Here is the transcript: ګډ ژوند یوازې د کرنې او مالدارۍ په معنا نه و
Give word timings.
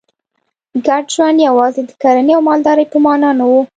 ګډ 0.85 1.03
ژوند 1.15 1.37
یوازې 1.47 1.81
د 1.85 1.91
کرنې 2.01 2.33
او 2.37 2.41
مالدارۍ 2.49 2.85
په 2.91 2.97
معنا 3.05 3.29
نه 3.39 3.45
و 3.49 3.51